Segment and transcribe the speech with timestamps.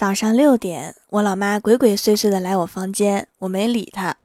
[0.00, 4.16] 早上六点，我老妈鬼鬼祟祟的来我房间，我没理她。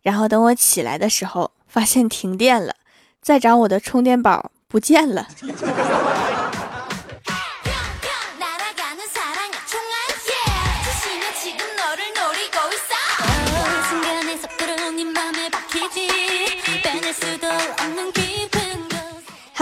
[0.00, 2.76] 然后等我起来的时候，发现停电了，
[3.20, 5.26] 再找我的充电宝不见了。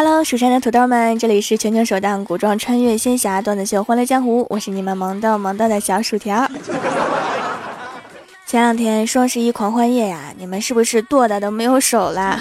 [0.04, 6.44] Hello，蜀山的土豆们，这里是全球首档古装穿越仙侠段子秀《欢乐江湖》，我是你们萌豆萌豆的小薯条。
[8.44, 12.40] 前两天双十一狂欢夜呀，你们是不是剁的都没有手了？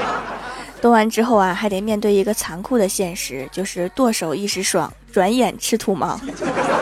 [0.80, 6.18] 剁完之后啊，还得面对一个残酷的现实，就是剁手一时爽，转眼吃土盲。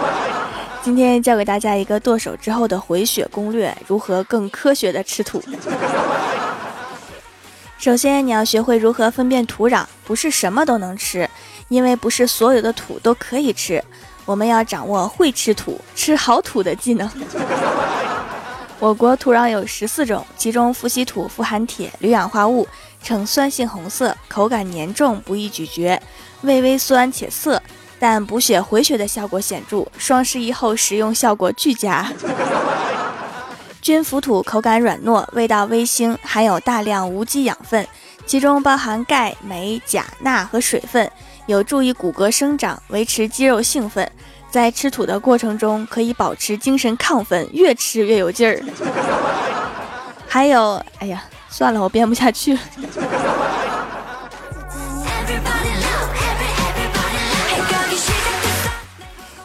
[0.85, 5.43] 今天教给大家一个剁手之后的回血攻略，如何更科学的吃土。
[7.79, 11.29] 首先，你要学会如何分辨土壤，不是什么都能吃，
[11.69, 13.83] 因为不是所有的土都可以吃。
[14.25, 17.09] 我们要掌握会吃土、吃好土的技能。
[18.81, 22.67] 我国土壤有十四种，其中富硒土富含铁、铝氧化物，
[23.03, 26.01] 呈酸性红色，口感黏重，不易咀嚼，
[26.43, 27.63] 味微酸且涩，
[27.99, 29.87] 但补血回血的效果显著。
[29.97, 32.11] 双十一后食用效果俱佳。
[33.87, 37.87] 菌腐土口感软糯，味道微腥，含有大量无机养分，
[38.27, 41.09] 其中包含钙、镁、钾、钠和水分，
[41.47, 44.11] 有助于骨骼生长，维持肌肉兴奋。
[44.51, 48.61] 在吃土的过程中，可以保持精神亢奋，越吃越有劲儿。
[50.27, 52.61] 还有，哎呀，算了，我编不下去了。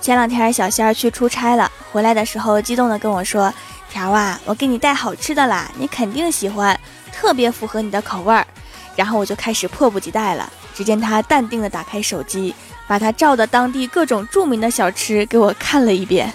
[0.02, 3.53] 前两天小仙儿去出差了，回来的时候激动的跟我说。
[4.02, 6.80] 条啊，我给你带好吃的啦，你肯定喜欢，
[7.13, 8.47] 特别符合你的口味儿。
[8.95, 10.52] 然后我就开始迫不及待了。
[10.73, 12.55] 只见他淡定的打开手机，
[12.88, 16.33] 把他照的当地各种著名的小吃给我看了一遍。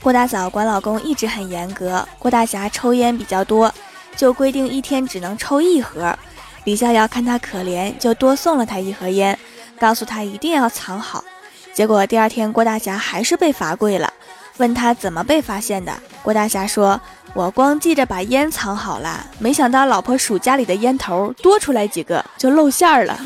[0.00, 3.70] 郭大嫂管老公一直很严格，郭大侠抽烟比较多，
[4.16, 6.18] 就规定一天只能抽一盒。
[6.64, 9.38] 李逍遥看他可怜，就多送了他一盒烟，
[9.78, 11.24] 告诉他一定要藏好。
[11.72, 14.12] 结果第二天郭大侠还是被罚跪了，
[14.58, 15.92] 问他怎么被发现的。
[16.22, 17.00] 郭大侠说
[17.32, 23.18] ：“我光记着把烟藏好了，没想到老婆数家里的烟头多出来几个，就露馅了。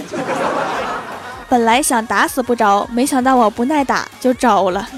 [1.49, 4.89] 本来想打死不着，没想到我不耐打就招了。”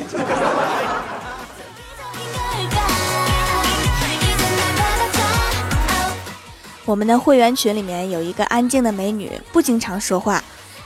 [6.86, 10.42] 我们的会员群里面有一个安静的美女，不经常说话。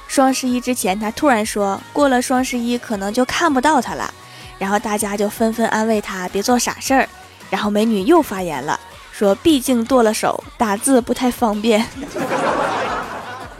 [0.08, 4.12] 双十一之前，她突然说过了双十一可能就看不到她了，
[4.58, 7.06] 然后大家就纷纷安慰她别做傻事儿。
[7.50, 8.80] 然后美女又发言了，
[9.12, 11.86] 说毕竟剁了手，打字不太方便。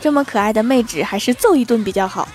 [0.01, 2.27] 这么可爱的妹纸，还是揍一顿比较好。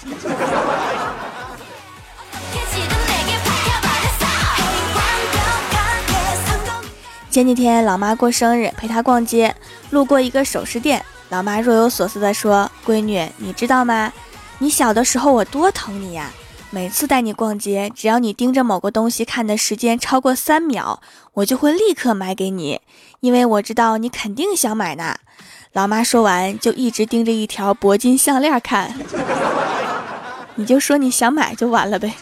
[7.35, 9.53] 前几天老妈过生日，陪她逛街，
[9.89, 14.13] 路过一个首饰店，老妈若有所思地说：“闺女，你知道吗？
[14.59, 16.31] 你小的时候我多疼你呀！
[16.69, 21.01] 每次带你逛街，只要你盯着某个东西看的时间超过三秒，
[21.33, 22.79] 我就会立刻买给你，
[23.19, 25.17] 因为我知道你肯定想买呢。”
[25.73, 28.95] 老妈说完，就一直盯着一条铂金项链看。
[30.55, 32.13] 你就说你想买就完了呗。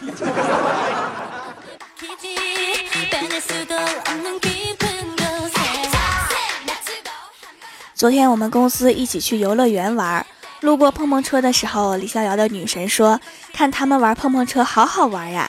[7.94, 10.26] 昨天我们公司一起去游乐园玩，
[10.62, 13.20] 路过碰碰车的时候，李逍遥的女神说
[13.54, 15.48] ：“看他们玩碰碰车好好玩呀。”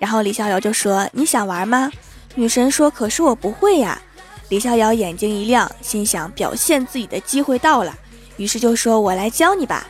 [0.00, 1.88] 然后李逍遥就说：“你想玩吗？”
[2.34, 3.96] 女神说：“可是我不会呀。”
[4.50, 7.94] 李逍遥眼睛一亮，心想表现自己的机会到了，
[8.38, 9.86] 于是就说：“我来教你吧。”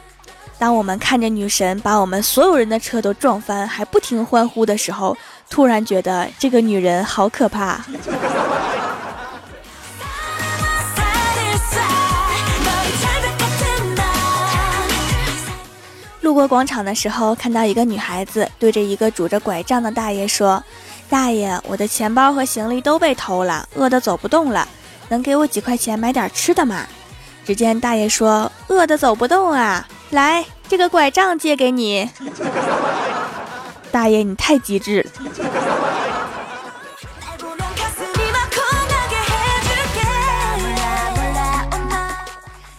[0.59, 5.17] 当我们看着女神把我们所有人的车都撞翻，还不停欢呼的时候，
[5.49, 7.83] 突然觉得这个女人好可怕。
[16.25, 20.65] 路过广场的时候，看到一个女孩子对着一个拄着拐杖的大爷说
[21.11, 24.67] ：“大爷，我的钱包和行李都被偷了，饿得走不动了，
[25.11, 26.87] 能给我几块钱买点吃的吗？”
[27.45, 32.09] 只见大爷说：“饿得走不动啊，来，这个拐杖借给你。
[33.93, 35.11] ”大爷，你太机智了。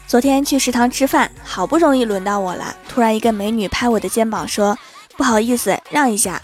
[0.07, 2.75] 昨天去食堂吃饭，好不容易轮到我了。
[2.95, 4.77] 突然，一个美女拍我的肩膀说
[5.17, 6.41] ：“不好意思，让一下。”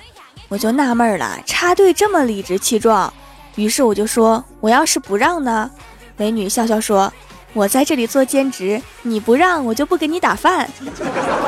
[0.49, 3.13] 我就纳闷了，插队这么理直气壮。
[3.55, 5.71] 于是我就说：“我要是不让呢？”
[6.17, 7.13] 美女笑笑说
[7.53, 10.69] ：“我在这里做兼职，你不让我就不给你打饭。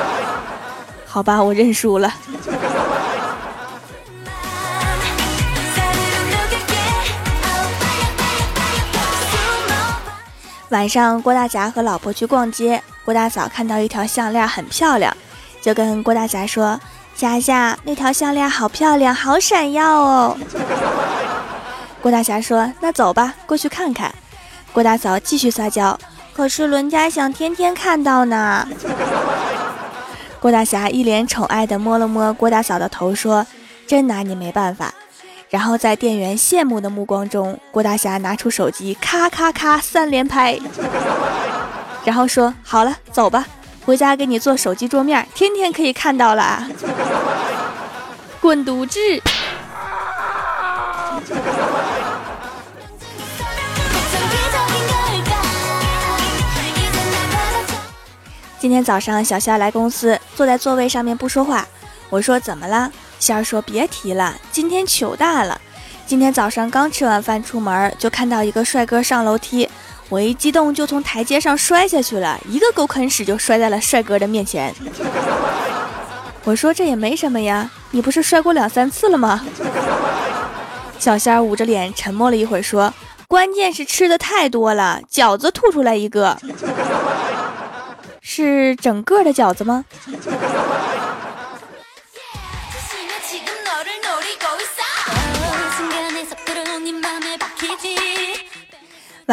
[1.06, 2.14] 好吧，我认输了。
[10.70, 15.16] 晚上，郭大侠和老婆去逛街，郭大嫂看到一条项链很漂亮，
[15.62, 16.80] 就跟郭大侠说
[17.16, 20.38] ：“霞霞，那条项链好漂亮，好闪耀哦。”
[22.02, 24.14] 郭大侠说：“那走吧，过去看看。”
[24.72, 26.00] 郭大嫂继续撒娇
[26.34, 28.68] ：“可是伦家想天天看到呢。”
[30.40, 33.46] 郭大侠一脸宠爱地摸了摸郭大嫂的头，说
[33.88, 34.94] ：“真拿你没办法。”
[35.50, 40.60] 然后在店员羡慕的目光中，郭大侠拿出手机，咔咔咔三连拍，
[42.04, 43.46] 然后说：“好了，走吧，
[43.86, 46.68] 回家给你做手机桌面，天天可以看到了。”
[48.42, 49.00] 滚犊子！
[58.60, 61.66] 今天早上，小夏来公司，坐在座位上面不说话。
[62.10, 65.60] 我说：“怎么了？”仙儿说：“别提了，今天糗大了。
[66.06, 69.70] 今天早上刚吃完饭出门，就看到一个帅哥上楼梯，
[70.14, 74.72] 我一激动就从台阶上摔下去了，一个狗啃屎就摔在了帅哥的面前。
[76.46, 79.44] 我说这也没什么呀，你不是摔过两三次了吗？”
[81.00, 82.94] 小仙儿捂着脸沉默了一会儿，说
[83.28, 86.38] ：“关键是吃的太多了，饺子吐出来一个，
[88.22, 89.84] 是整个的饺子吗？”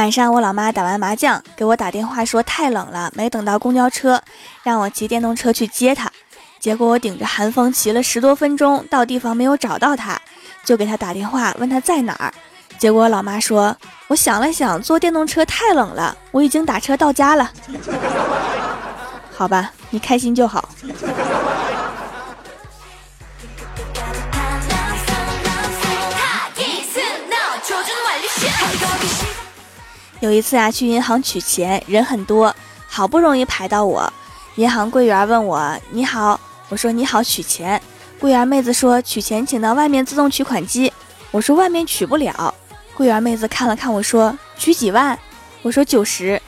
[0.01, 4.23] 晚上我老妈打完麻将给我打电话说太冷了，没等到公交车，
[4.63, 6.11] 让我骑电动车去接她。
[6.59, 10.19] 结果我顶着寒风骑了十多分钟，到地方没有找到她，
[10.65, 12.33] 就给她打电话问她在哪儿。
[12.79, 13.77] 结果老妈说，
[14.09, 17.51] 我想了想，坐电动车太冷了，我已经打车到家了。
[19.37, 20.67] 好吧，你开心就好。
[30.21, 32.55] 有一次啊，去银行取钱，人很多，
[32.87, 34.13] 好不容易排到我。
[34.57, 36.39] 银行柜员问我：“你好。”
[36.69, 37.81] 我说：“你好，取钱。”
[38.21, 40.93] 柜员妹子说：“取钱请到外面自动取款机。”
[41.33, 42.55] 我说：“外面取不了。”
[42.95, 45.19] 柜员妹子看了看我说：“取几万？”
[45.63, 46.41] 我说：“九十。”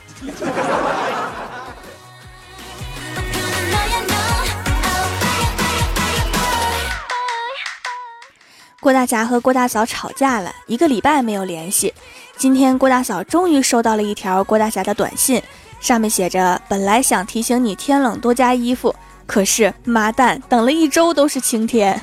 [8.81, 11.95] 郭大侠和郭大嫂吵架了一个礼拜没有联系。
[12.37, 15.41] 今天郭大嫂终于收到了一条郭大侠的短信，
[15.81, 18.95] 上面写着：“本来想提醒你天冷多加衣服，
[19.27, 22.01] 可是妈蛋，等了一周都是晴天。”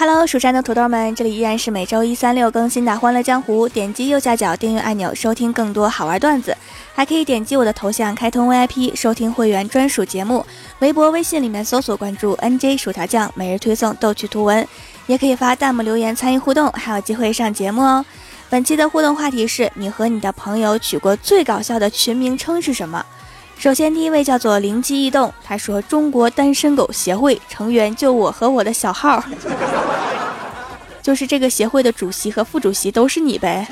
[0.00, 3.68] Hello，蜀山的土豆们，这里依然是每周一、三、六更新的《欢乐江湖》。
[3.70, 6.56] 点击右下角订阅按钮，收听更多好玩段子，
[6.94, 10.42] 还可以点击我的头像开通 VIP，收听会员专属节目。
[10.78, 14.66] 微博、微信里面搜索关注 NJ 薯条酱，每日推送逗趣图文，
[15.06, 18.02] 也可以发弹幕留言参与互动，还有机会上节目哦。
[18.48, 23.04] 本期的互动话题是你和你的朋友取过最搞笑的群名称是什么？
[23.60, 29.22] 首先，第一位叫做灵机一动，他说：“中国单身狗协会成员就我和我的小号，
[31.02, 33.68] 就是这个协会的主席和副主席都是你呗。”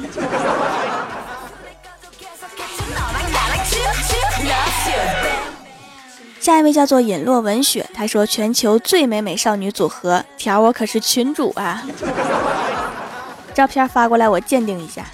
[6.39, 11.83] 下一位叫做尹洛文雪，他说：“全球最美美少女组合，条我可是群主啊，
[13.55, 15.07] 照片发过来我鉴定一下。”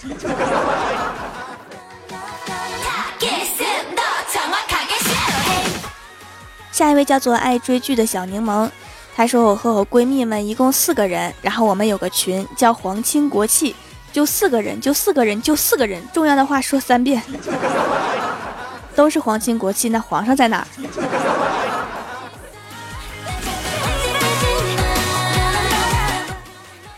[6.75, 8.69] 下一位叫做爱追剧的小柠檬，
[9.15, 13.77] 她说我和我闺蜜们一共四个人，然后我们有个群叫皇亲国戚，
[14.13, 17.23] 就四个人，就四个人，就四个人，重要的话说三遍，
[18.97, 20.67] 都是皇亲国戚，那皇上在哪儿？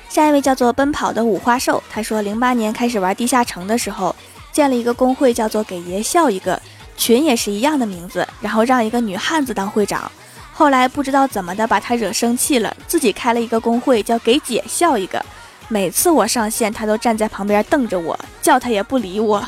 [0.09, 4.16] 下一位叫做奔跑的五花兽，他说零八年开始玩地下城的时候，
[4.52, 6.59] 建了一个公会，叫做给爷笑一个。
[6.96, 10.10] 群也是一样的名字，然后让一个女汉子当会长，
[10.52, 15.24] 后来不知道怎么的把她惹生气了，自己开了一个公会，叫给姐笑一个。
[15.68, 19.44] 每次我上线，她都站在旁边瞪着我，叫她也不理我。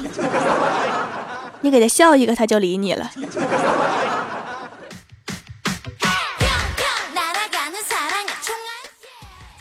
[1.62, 3.10] 你给她笑一个，她就理你了。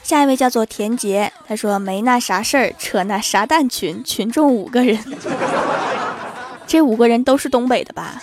[0.03, 4.97] 下一位叫做田杰，他说没那啥事儿，扯那啥蛋群，群众五个人。
[6.67, 8.21] 这五个人都是东北的吧？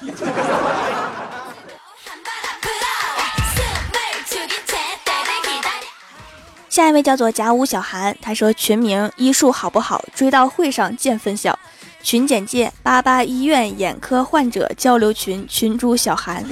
[6.69, 10.05] 下一位叫做甲午小韩，他说群名医术好不好？
[10.13, 11.57] 追悼会上见分晓。
[12.03, 16.45] 群简介：八八医院眼科患者交流群，群主小韩。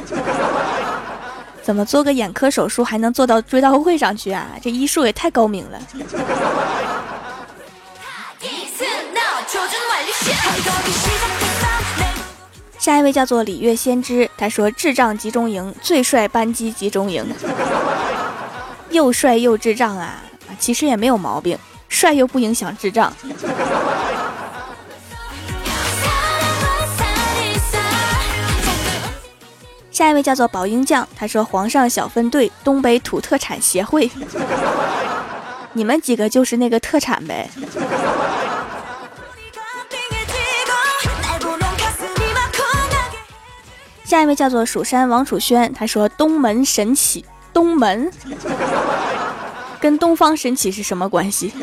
[1.61, 4.49] 怎么做个眼科手术还能做到追悼会上去啊？
[4.63, 5.79] 这医术也太高明了。
[12.83, 17.25] 下一位叫做礼月先知，他说智障集中营最帅班机集中营。
[18.91, 20.21] 又帅又智障啊！
[20.59, 21.57] 其实也没有毛病，
[21.89, 23.13] 帅又不影响智障。
[29.93, 34.11] 下一位叫做宝英酱，他说：“皇上小分队，东北土特产协会，
[35.75, 37.49] 你们几个就是那个特产呗。”
[44.13, 48.13] 下一位叫做蜀山王楚轩，他说：“东门神起。”东门
[49.81, 51.51] 跟东方神起是什么关系？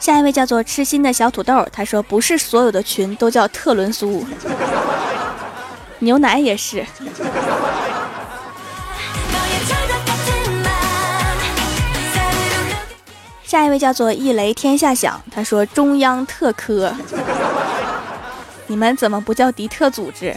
[0.00, 4.26] 下一位叫做痴心的小土豆，他说不是所有的群都叫特仑苏，
[6.00, 6.84] 牛奶也是。
[13.48, 16.94] 下一位叫做一雷天下响，他说中央特科。
[18.66, 20.36] 你们怎么不叫敌特组织？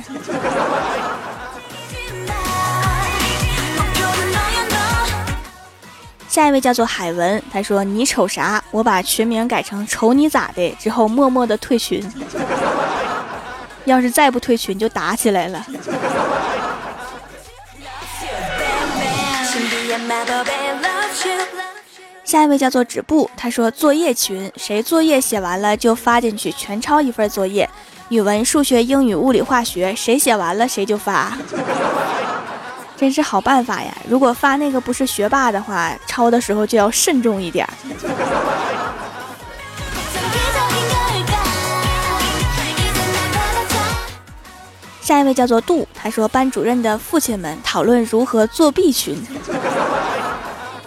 [6.30, 8.64] 下一位叫做海文，他说：“你瞅啥？
[8.72, 12.02] 我把群名改成瞅你咋的。”之后默默的退群。
[13.84, 15.66] 要是再不退群，就打起来了。
[22.32, 27.70] 下一位叫做止步，他说：“作业群，谁作业写完了就发进去，全抄一份作业。”
[28.08, 31.38] 语文、数学、英语、物理、化学，谁写完了谁就发，
[32.96, 33.94] 真是好办法呀！
[34.08, 37.68] 如果发那个不是学霸的话，抄的时候就要慎重一点。
[45.02, 49.22] 下一位叫做杜，他说班主任的父亲们讨论如何作弊群，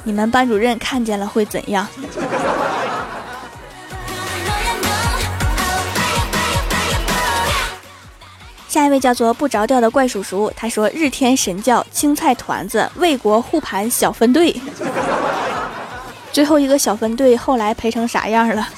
[0.04, 1.86] 你们班主任看见了会怎样？
[8.68, 14.60] 下一位叫做不着调的怪叔叔，他说：“日天神教青菜团子为国护盘小分队，
[16.32, 18.68] 最后一个小分队后来赔成啥样了？”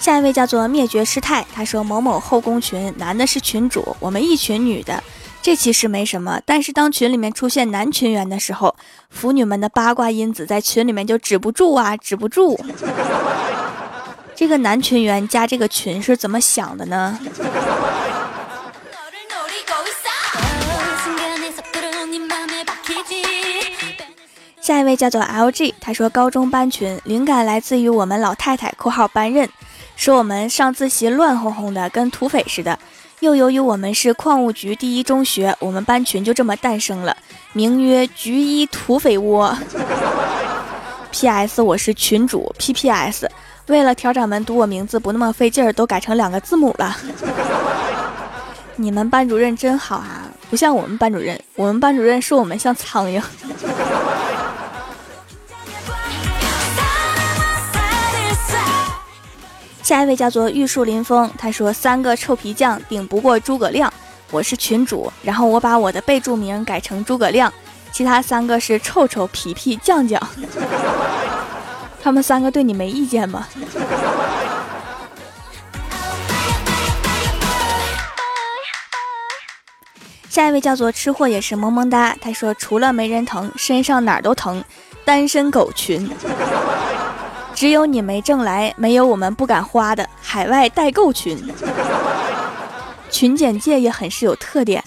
[0.00, 5.02] 下一位叫做灭绝师太，他说：“某某后宫群男的是群主，我们一群女的。”
[5.42, 8.74] 这其实没什么，但是当群里面出现男群员的时候，
[9.10, 12.58] 腐女们的八卦因子在群里面就止不住啊，止不住。
[14.34, 17.18] 这个男群员加这个群是怎么想的呢？
[24.60, 29.48] 下一位叫做 LG，他说高中班群灵感来自于我们老太太（括号班任），
[30.00, 32.78] 说我们上自习乱哄哄的，跟土匪似的。
[33.18, 37.14] 又由于我们是矿务局第一中学，我们班群就这么诞生了，
[37.52, 39.54] 名曰“局一土匪窝”。
[41.12, 41.60] P.S.
[41.60, 42.50] 我是群主。
[42.56, 43.30] P.P.S.
[43.66, 46.96] 为了调掌门读我名字不那么费劲儿，都改成两个字母了。
[48.76, 53.22] 你们班主任真好啊，不像我们班主任，我们班主任说我们像苍蝇。
[59.90, 63.92] 下一位叫做玉树临风，他说三个臭皮匠顶不过诸葛亮，
[64.30, 67.52] 我是群主，然后我把我的备注名改成诸葛亮，
[67.90, 70.22] 其他三个是臭臭皮皮酱酱，
[72.00, 73.48] 他们三个对你没意见吗？
[80.28, 84.62] 下一位叫做吃货也是萌萌哒，他说除了没人疼，身上哪儿都疼，
[85.04, 86.08] 单身狗群。
[87.60, 91.38] 只有你没挣来，没有我们不敢花的海外代购群。
[93.10, 94.82] 群简介也很是有特点。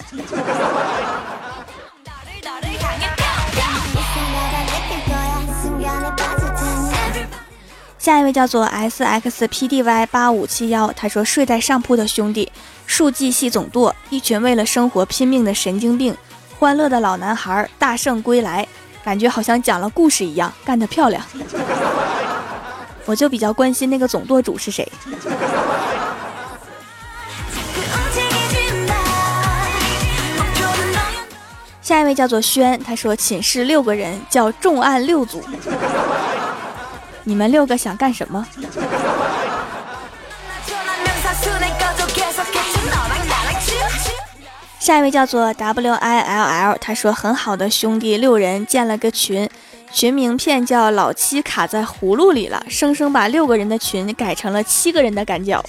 [7.96, 12.50] 下一位叫做 S X P D Y 八五七幺，他说睡在上铺的兄弟，
[12.88, 16.16] 数据系总舵，一群为了生活拼命的神经病，
[16.58, 18.66] 欢乐的老男孩大圣归来，
[19.04, 21.24] 感觉好像讲了故事一样，干得漂亮。
[23.06, 24.90] 我就比较关心那个总舵主是谁。
[31.82, 35.44] 下一位叫做轩他说寝室六个人叫重案六组。
[37.24, 38.46] 你们六个想干什么？
[44.80, 49.48] 下一位叫做 will 他说很好的兄弟六人建了个群。
[49.94, 55.64] 群名片叫老七卡在葫芦里了，生生把六个人的群改成了七个人的赶脚。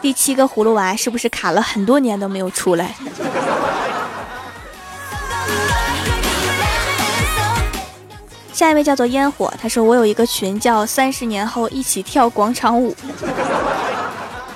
[0.00, 2.94] 第七个葫芦娃是不是卡了很多年都没有出来？
[8.52, 12.94] 下一位叫做烟火，他说我有一个群叫三十年后一起跳广场舞。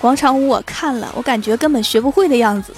[0.00, 2.72] 广场舞我看了，我感觉根本学不会的样子。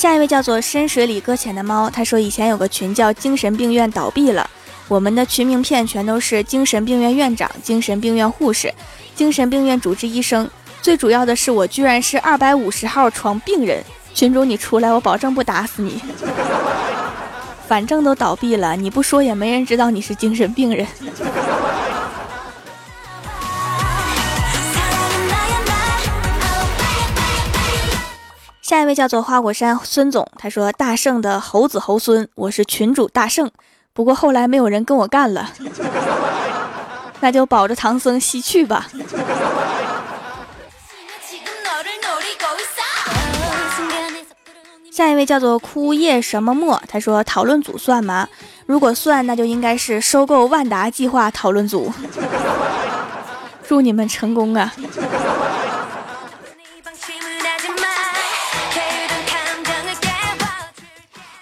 [0.00, 4.48] 下一位叫做深水里搁浅的猫，他说以前有个群叫精神病院倒闭了，
[4.88, 8.72] 我们的群名片全都是精神病院院长、精神病院护士、
[9.14, 10.48] 精神病院主治医生，
[10.80, 13.84] 最主要的是我居然是二百五十号床病人。
[14.14, 16.00] 群主你出来，我保证不打死你。
[17.68, 20.86] 反正都倒闭了，你不说也没人知道你是精神病人。
[28.70, 33.50] 下一位叫做花果山孙总，他说：“大圣的猴子猴孙，我是群主大圣，
[33.92, 35.50] 不过后来没有人跟我干了，
[37.18, 38.86] 那就保着唐僧西去吧。
[44.92, 48.28] ”下一位叫做枯叶什么墨，他说讨论组算吗？
[48.66, 51.92] 如果算，那就应该是收购万达计划讨论组。
[53.66, 54.72] 祝你们成功啊！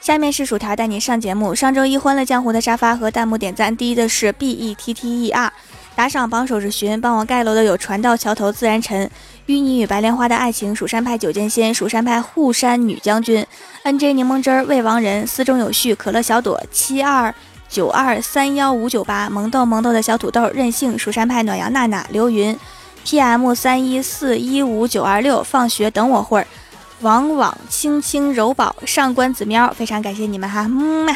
[0.09, 1.55] 下面是薯条带你上节目。
[1.55, 5.53] 上周一欢乐江湖的沙发和弹幕点赞第一的是 B E T T E R。
[5.95, 9.07] 打赏榜首是寻，帮我盖楼的有船到桥头自然沉，
[9.49, 13.47] 淤泥与白莲花的爱情，蜀山派九剑仙，蜀山派护山女将军
[13.83, 17.35] ，N J 柠檬汁儿，魏王仁，思中有序，可乐小朵，七二
[17.69, 22.59] 九二三幺五九八，萌豆萌豆的小土豆，任性，蜀山派暖阳娜娜，刘云
[23.05, 26.47] ，P M 三一四一五九二六，放学等我会儿，
[27.01, 31.15] 往往轻轻柔宝，上官子喵，非常感谢你们哈，么。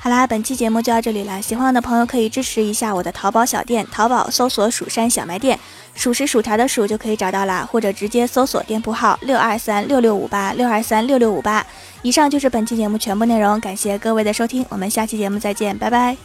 [0.00, 1.42] 好啦，本期节目就到这里了。
[1.42, 5.58] 喜欢我的朋友可以支持一下我的淘宝小店，淘宝搜索“蜀山小卖店”，
[5.94, 11.66] 数是薯条的数就可以找到啦，或者直接搜索店铺号六二三六六五八六二三六六五八。
[12.02, 16.16] 以上就是本期节目全部内容，感谢各位的收听，我们下期节目再见，拜拜。